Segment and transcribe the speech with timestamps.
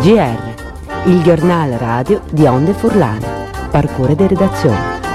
[0.00, 0.54] GR,
[1.04, 3.26] il giornale radio di Onde Furlane.
[3.70, 5.07] Parcure di redazione.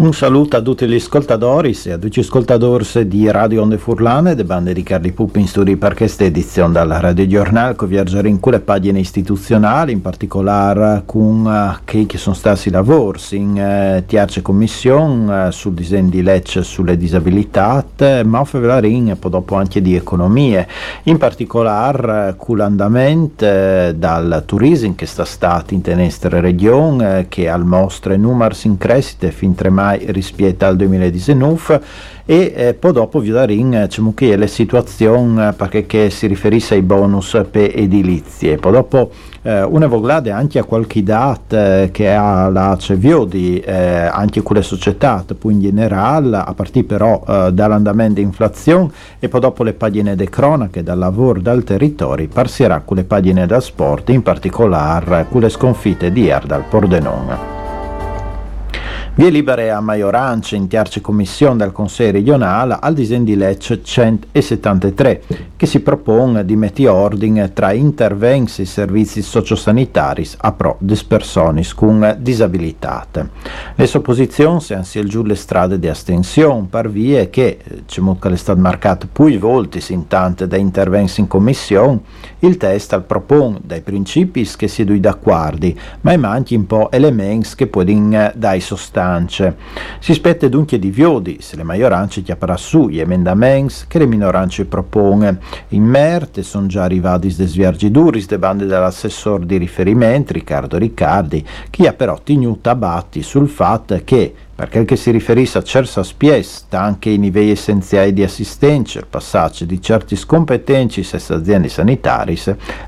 [0.00, 4.34] Un saluto a tutti gli ascoltatori e a tutti gli ascoltatori di Radio Onde Furlane
[4.34, 8.26] e bande di Carli Puppi in studi per questa edizione dalla Radio Giornale che viaggerà
[8.26, 14.40] in quelle pagine istituzionali, in particolare con uh, che, sono stati lavori in uh, Tiarce
[14.40, 17.84] Commissione uh, sul disegno di legge sulle disabilità,
[18.24, 20.66] ma in poi dopo anche di economie,
[21.02, 27.50] in particolare uh, con l'andamento uh, dal turismo che sta stato in tenestre regione che
[27.50, 31.82] al mostre numeri in crescita fin tre mai rispetto al 2019
[32.24, 36.74] e eh, poi dopo vi darin diciamo che la situazione eh, perché che si riferisce
[36.74, 39.10] ai bonus per edilizie poi dopo
[39.42, 44.42] eh, una voglade anche a qualche data eh, che ha la CVO di eh, anche
[44.42, 49.40] con le società poi in generale a partire però eh, dall'andamento di inflazione e poi
[49.40, 54.10] dopo le pagine di cronache dal lavoro dal territorio partirà con le pagine da sport
[54.10, 57.59] in particolare con le sconfitte di Erda al Pordenone.
[59.12, 65.22] Via libere a maggioranza in terza commissione del Consiglio regionale al disegno di legge 173
[65.56, 71.62] che si propone di mettere ordine tra interventi e servizi sociosanitari a pro des persone
[71.74, 73.06] con disabilità.
[73.74, 78.60] Le opposizioni hanno giù le strade di astensione per vie che, diciamo che è stato
[78.60, 82.00] marcato più volte in tante da interventi in commissione,
[82.38, 87.66] il testo propone dai principi che si dui d'accordi, ma manchi un po' elementi che
[87.66, 88.60] può dai
[89.00, 89.56] sostanze.
[89.98, 94.66] Si spetta dunque di viodi se le maggioranze chiapparà su gli emendamenti che le minoranze
[94.66, 95.38] propone.
[95.68, 101.88] In merte sono già arrivati dei sviargiduris de bande dell'assessore di riferimento Riccardo Riccardi, che
[101.88, 106.02] ha però tenuto a batti sul fatto che per quel che si riferisce a certa
[106.02, 112.36] spies, anche i livelli essenziali di assistenza, il passaggio di certi scompetenci se aziende sanitarie,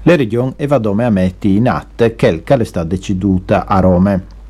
[0.03, 4.41] le regioni evadome ammetti in atte che il è stata deciduta a Rome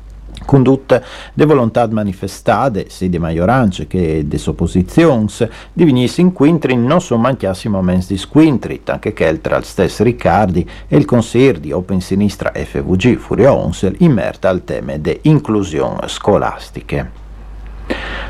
[0.45, 5.83] condotte de volontà manifestate, sia di maggioranza che des opposizions, di
[6.17, 10.97] in quintri non sono mancati momenti di squintri, anche che tra il stesso Riccardi e
[10.97, 17.22] il consigliere di Open Sinistra FVG Furio Onsel immerta al tema de inclusione scolastiche.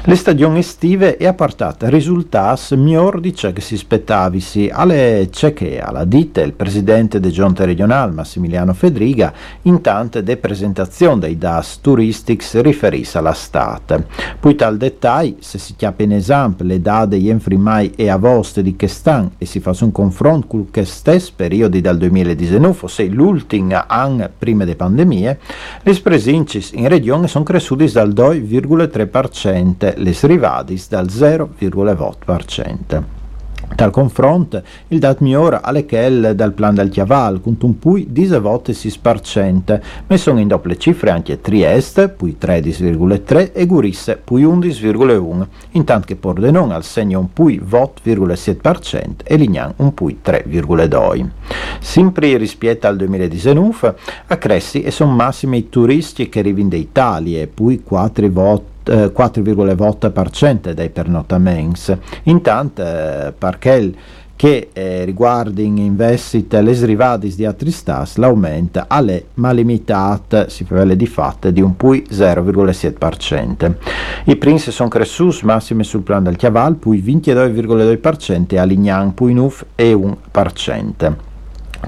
[0.06, 4.70] Le stagioni estive è appartata risultati migliori di ciò che si aspettavisi.
[4.70, 9.32] Alle c'è che alla ditta il presidente del giunta regionale Massimiliano Fedriga
[9.62, 14.06] intanto de presentazione dei DAS Touristics riferisse alla state.
[14.42, 18.76] Poi tal dettaglio, se si chiappa in esempio le date di Enfrimai e Avoste di
[18.76, 24.30] Chestan e si fa un confronto con che stesso periodo dal 2019, ossia l'ultimo anno
[24.38, 25.40] prima delle pandemie,
[25.82, 33.04] le spresincis in regione sono cresciute dal 2,3% le rivadis dal 0,8%.
[33.76, 39.82] Tal confronto, il dat migliore alle che dal plan del Chiaval, con un pui 16,6%,
[40.06, 46.16] ma sono in doppie cifre anche Trieste, pui 13,3% e Gurisse, pui 11,1%, intanto che
[46.16, 51.28] Pordenone al segno un pui 8,7% e Lignan un pui 3,2%.
[51.80, 53.96] Sempre rispetto al 2019,
[54.28, 60.72] a Cressi e sono massimi i turisti che arrivano da Italia, pui 4 voti 4,8%
[60.72, 61.98] dei pernottamenti.
[62.24, 63.94] Intanto, eh, perché
[64.36, 70.96] che eh, riguardano investite le srivadis di altri stas l'aumenta alle ma limitate si prevede
[70.96, 73.74] di fatto di un pui 0,7%.
[74.26, 79.34] I prince sono cresciuti massime sul plan del Chiaval pui 22,2% e a Lignan pui
[79.34, 81.33] nuf e 1%.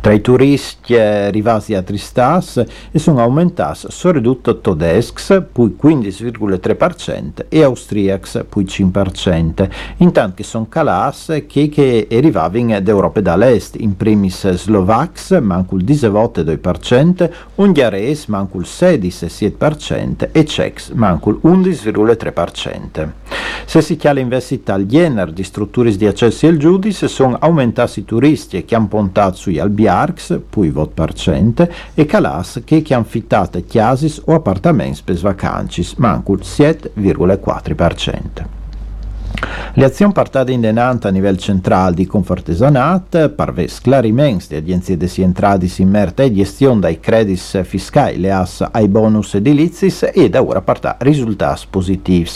[0.01, 2.63] Tra i turisti arrivati a Tristas
[2.93, 11.69] sono aumentati soprattutto tedeschi, poi 15,3% e austriaci, poi 5%, intanto che sono calati che,
[11.69, 20.45] che arrivavano d'Europa dall'Est, in primis Slovacs, manco il 19,2%, ungheresi, manco il 16,7% e
[20.45, 23.09] cecs, manco il 11,3%.
[23.65, 28.63] Se si chiama invece italiana di strutture di accesso al giudice, sono aumentati i turisti
[28.63, 33.65] che hanno puntato sugli albi Biarx, poi vot parcente, e Calas che che han fittate
[33.65, 38.54] chiasis o appartamenti per vacancis, mancul 7,4%.
[39.77, 45.07] Le azioni partate in denanta a livello centrale di Confortesanat, parve sclariments di agenzie de
[45.07, 50.41] sientradis in merta e gestione dai credits fiscali le as ai bonus edilizis e da
[50.41, 52.29] ora parta risultati positivi.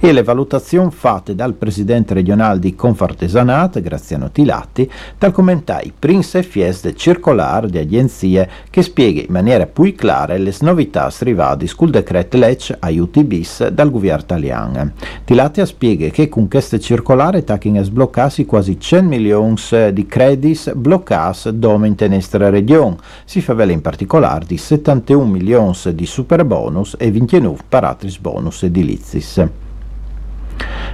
[0.00, 6.96] E le valutazioni fatte dal presidente regionale di Confortesanat, Graziano Tilatti, tal commentai Prince Fieste
[6.96, 12.76] circolare di agenzie che spiega in maniera più chiara le novità arrivate sul decreto Lec
[12.80, 14.92] aiuti bis dal governo italiano.
[15.24, 19.54] Tilatti spiega che con questa circolare tacchino sbloccati quasi 100 milioni
[19.92, 22.96] di credits bloccati dominte in nostra regione.
[23.24, 29.46] Si favela in particolare di 71 milioni di super bonus e 29 paratris bonus edilizis.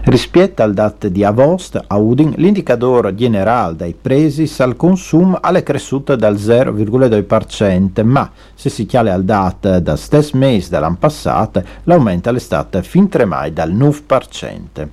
[0.03, 6.17] Rispetto al dat di Avost, a Udin, l'indicatore generale dei presi al consumo è cresciuto
[6.17, 12.39] dal 0,2%, ma se si chiale al dat dal stesso mese dell'anno passato, l'aumento è
[12.39, 14.89] stato fin tremai dal 9%.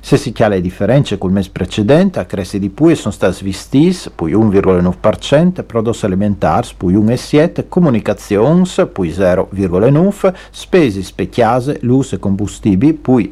[0.00, 4.10] Se si chiale le differenze col mese precedente, a cressi di più sono stati vistis,
[4.14, 13.30] poi 1,9%, prodotti alimentari, poi 1,7%, comunicazioni, poi 0,9%, spesi specchiase, luce e combustibili, poi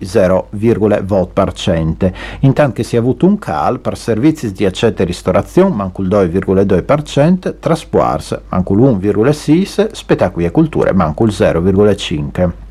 [1.26, 6.02] 0,2%, intanto che si è avuto un cal per servizi di accetta e ristorazione, manco
[6.02, 12.66] il 2,2%, trasporti, manco l'1,6%, spettacoli e culture, manco il 0,5%.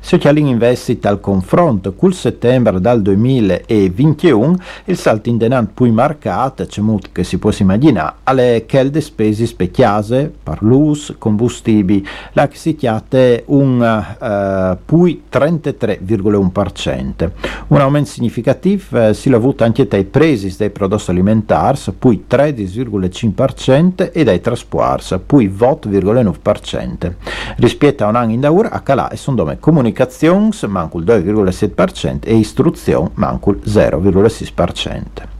[0.00, 6.80] Socialin investit al confronto col settembre dal 2021 il salto in denant più marcato, c'è
[6.80, 13.44] molto che si può immaginare, alle chelde spese specchiase, parlus, combustibili, la che si chiate
[13.46, 17.30] un uh, più 33,1%.
[17.68, 24.12] Un aumento significativo uh, si è avuto anche dai presi dei prodotti alimentari, più 13,5%
[24.12, 27.12] e dai trasporti, più 8,9%.
[27.56, 32.18] Rispetto a un anno in daura, a calà e sono come comunicazioni manco il 2,7%
[32.24, 35.36] e istruzione manco il 0,6%.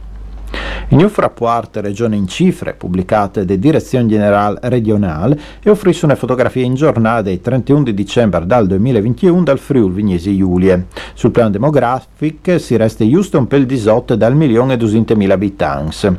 [0.91, 6.65] Il new rapport Regione in cifre, pubblicate da Direzione Generale Regionale, e offrisce una fotografia
[6.65, 10.87] in giornata del 31 di dicembre dal 2021 dal Friuli Vignesi Giulie.
[11.13, 16.17] Sul piano demografico si resta giusto un pel disotto dal milione e 200.000 abitanti.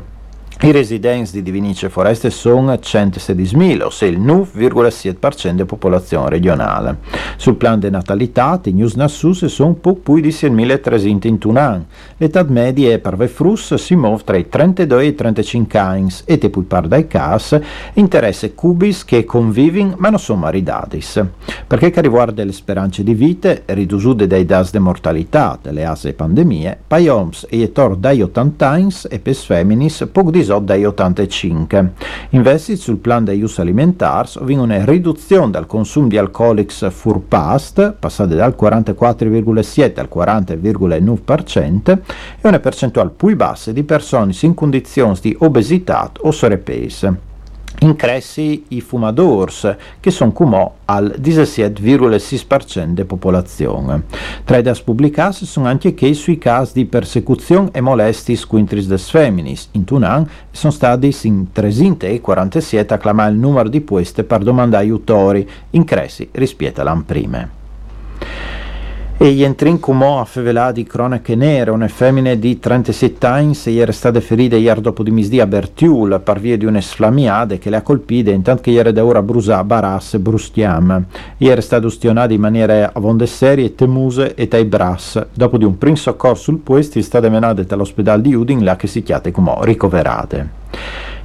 [0.62, 6.98] I residenti di Divinice Foreste sono 116.000, ossia il 9,7% della popolazione regionale.
[7.36, 11.56] Sul piano di natalità, i News Nassus sono un po' più di 6.300 in un
[11.56, 11.86] anno.
[12.18, 16.36] L'età media per le frus si muove tra i 32 e i 35 anni e
[16.36, 17.58] te poi par dai cas
[17.94, 21.24] interesse cubis che convivono ma non sono maridadis.
[21.66, 26.78] Perché che riguarda le speranze di vita, ridusude dai das de mortalità, delle ase pandemie,
[26.86, 31.92] paioms e etor dai 80 anni e pes feminis poco di episodi dai 85.
[32.30, 38.34] Investi sul plan degli usi alimentari, ovvero una riduzione del consumo di alcolics furpast, passate
[38.34, 41.98] dal 44,7 al 40,9%,
[42.40, 47.28] e una percentuale più bassa di persone in condizioni di obesità o sovrappeso
[47.80, 54.02] incressi i fumadors, che sono come al 17,6% della popolazione.
[54.44, 59.08] Tra i das pubblicati sono anche che sui casi di persecuzione e molesti squintris des
[59.10, 59.68] feminis.
[59.72, 66.28] In Tunan sono stati in 347 acclamare il numero di queste per domandare aiutori, incressi
[66.32, 67.04] rispetto all'anno
[69.22, 73.76] e gli entrin cumò a fevelà di cronache nere, una femmina di 37 anni se
[73.76, 77.76] era stata ferita ieri dopo di misdì a Bertiul per via di un'esflamiade che le
[77.76, 81.04] ha colpite intanto che ieri da ora brusa Baras e Brustiam.
[81.36, 85.22] Ieri è stato ustionato in maniera avonde serie, temuse e tai bras.
[85.34, 88.86] Dopo di un prin soccorso sul puesto è stata menata all'ospedale di Udin là che
[88.86, 90.48] si chiate come ricoverate.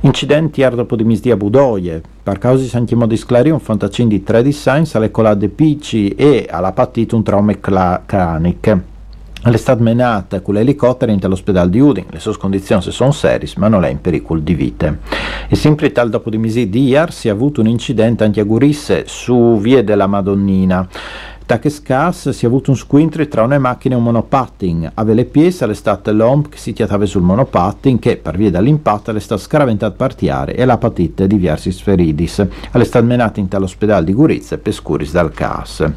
[0.05, 3.19] Incidenti ar dopo di misdia budoie, per causa di sentimo di
[3.49, 8.83] un fantacin di 3 designs alle colade pici e alla partita un trauma craniche.
[9.41, 13.83] Le state menate con l'elicottero all'ospedale di Udin, le sue condizioni sono serie ma non
[13.83, 14.95] è in pericolo di vita.
[15.49, 18.45] E sempre tal dopo di mesi di ieri si è avuto un incidente anche
[19.05, 20.87] su Vie della Madonnina.
[21.47, 24.91] Da che scas si è avuto un squintro tra una macchina e un monopatting.
[24.95, 29.19] A le piese all'estate l'omp che si chiatava sul monopatting che per via dell'impatto è
[29.19, 32.43] stato scaraventato partiare e la patite di diversi sferidis.
[32.71, 35.87] All'estate menata in all'ospedale di Gurizia per scuris dal cas.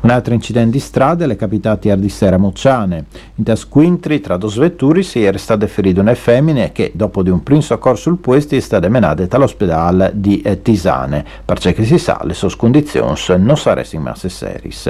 [0.00, 3.04] Un altro incidente di strada è capitato ieri sera a Mocciane.
[3.34, 7.28] In tal squintri tra due vetturi si era stata ferita una femmina che dopo di
[7.28, 11.22] un primo soccorso sul puesto è stata menata all'ospedale di eh, Tisane.
[11.44, 14.84] Per ciò che si sa, le sue condizioni non sarebbero masse seris.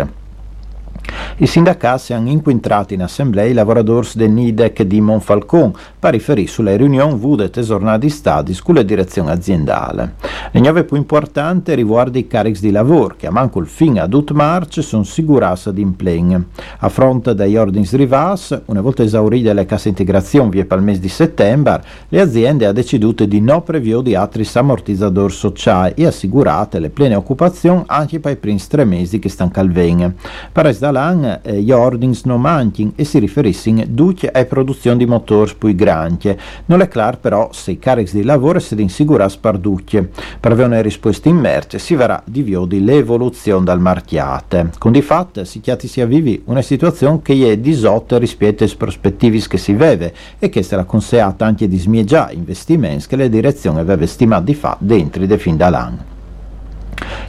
[1.38, 6.76] I sindacati hanno incontrato in assemblea i lavoratori del NIDEC di Monfalcon per riferire sulle
[6.76, 10.14] riunioni avute tesornate di stadi con la direzione aziendale.
[10.50, 14.14] Le nuove più importanti riguardano i carichi di lavoro che a manco il fine ad
[14.32, 16.46] marzo sono assicurati ad implen.
[16.78, 21.00] A fronte degli ordini rivas, una volta esaurite le casse integrazione via per il mese
[21.00, 26.78] di settembre, le aziende hanno deciduto di non previo di altri ammortizzatori sociali e assicurate
[26.78, 30.14] le piene occupazioni anche per i primi tre mesi che stanno calvene.
[30.50, 35.52] Per Dalan eh, gli ordini non manchin e si riferissero duce alle produzioni di motori
[35.58, 36.34] più grandi.
[36.66, 40.10] Non è chiaro però se i carichi di lavoro si insicurati per duce.
[40.40, 44.70] Per avere una risposta in merce si verrà di di l'evoluzione dal marchiate.
[44.78, 49.38] Con di fatto si chiati sia vivi una situazione che è disotta rispetto alle prospettive
[49.48, 54.06] che si vede e che sarà consigliata anche di smiegiare investimenti che le direzioni aveva
[54.06, 56.15] stimato di fa dentro de fin dall'anno.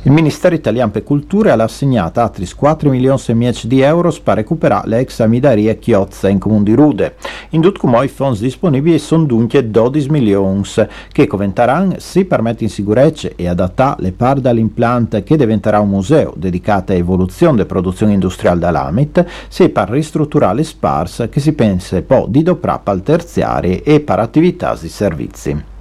[0.03, 4.35] Il Ministero italiano per Cultura ha assegnato altri 4 milioni e mezzo di euro per
[4.35, 7.15] recuperare le ex amidarie Chiozza in comune di Rude.
[7.49, 10.63] In tutto i fondi disponibili sono dunque 12 milioni
[11.11, 16.33] che diventeranno se permette in sicurezza e adattare le parti all'impianto che diventerà un museo
[16.35, 22.01] dedicato a evoluzione della produzione industriale dall'AMIT, se per ristrutturare le sparse che si pensa
[22.01, 25.75] poi di doprare al terziari e per attività di servizi.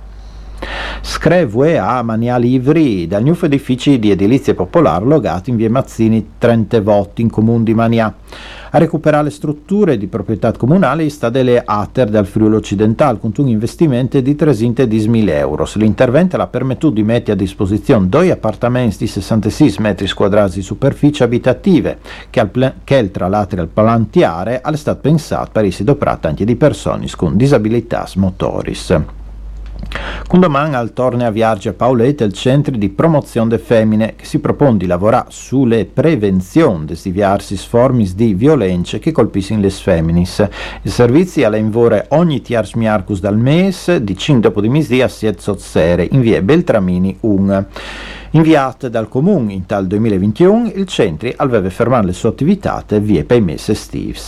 [1.01, 6.81] Screvue a Mania Livri dal nuovo edificio di edilizia popolare logato in via Mazzini 30
[6.81, 8.15] votti in comune di Mania.
[8.71, 13.49] A recuperare le strutture di proprietà comunale sta delle Ater dal Friuli Occidentale con un
[13.49, 15.67] investimento di 310.000 euro.
[15.75, 21.25] L'intervento ha permesso di mettere a disposizione due appartamenti di 66 metri quadrati di superficie
[21.25, 26.27] abitative che, al pl- che tra l'altro al palantiare è stato pensato per essere doprato
[26.27, 29.01] anche di persone con disabilità motoris.
[30.29, 34.77] Condoman al torne a Viaggio Paolette il centro di promozione delle femmine che si propone
[34.77, 40.49] di lavorare sulle prevenzioni di diversi formi di violenza che colpiscono le femmines.
[40.83, 45.07] Il servizio alla invore ogni tiars miarcus dal mese di 5 dopo di mesi a
[45.07, 47.67] 7 sere in via Beltramini 1.
[48.31, 53.37] Inviate dal Comune in tal 2021, il centro aveva fermato le sue attività via per
[53.37, 54.19] i mesi estivi.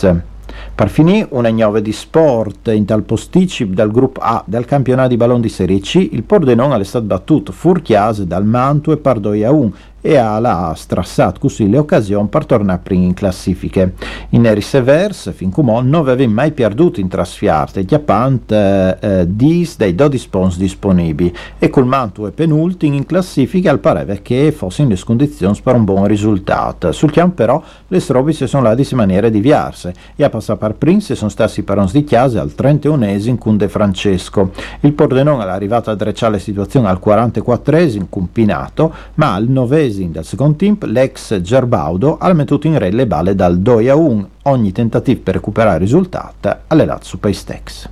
[0.79, 5.17] Per finire, una nuova di sport in tal posticip dal gruppo A del campionato di
[5.17, 9.73] ballon di Serie C, il Pordenone è stato battuto furchiase dal Mantua e Pardoia 1
[10.01, 13.93] e ha strassato così le occasioni per tornare prima in classifiche.
[14.29, 19.95] In Riseverse, fin come non aveva mai perduto in trasfiarte, chiappant eh, eh, 10 dei
[19.95, 24.97] 12 spons disponibili e col manto e penultimo in classifica al pareve che fosse in
[25.03, 26.91] condizioni per un buon risultato.
[26.91, 30.73] Sul campo però le strobi si sono ladisi in maniera diverse e a passare per
[30.75, 34.51] Prince sono stati parons di chiesa al 31esimo con De Francesco.
[34.81, 39.88] Il Pordenone è arrivato a drecciare la situazione al 44esimo con Pinato, ma al 9
[39.89, 43.95] Racing del secondo team, l'ex Gerbaudo ha mettuto in re le balle dal 2 a
[43.95, 47.89] 1, ogni tentativo per recuperare il risultato alle Lazio Paystex.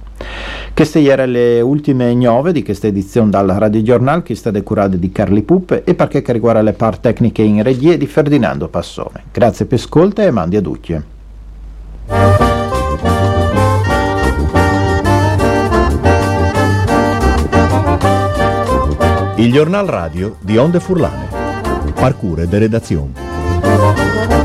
[0.74, 5.12] Queste erano le ultime nove di questa edizione dal Radio Giornal che sta curata di
[5.12, 9.24] Carli Puppe e perché che riguarda le parti tecniche in regie di Ferdinando Passone.
[9.32, 11.02] Grazie per ascolta e mandi a tutti.
[19.38, 21.37] Il giornal radio di Onde Furlane.
[22.00, 24.37] Parcure de redazione.